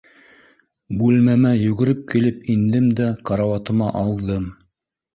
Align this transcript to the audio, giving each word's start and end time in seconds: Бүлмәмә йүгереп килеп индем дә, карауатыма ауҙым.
Бүлмәмә 1.01 1.51
йүгереп 1.67 2.03
килеп 2.15 2.51
индем 2.57 2.91
дә, 3.03 3.13
карауатыма 3.31 3.95
ауҙым. 4.05 4.53